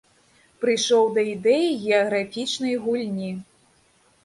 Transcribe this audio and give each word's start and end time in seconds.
Прыйшоў 0.63 1.05
да 1.17 1.21
ідэі 1.33 1.69
геаграфічнай 1.83 2.75
гульні. 2.89 3.31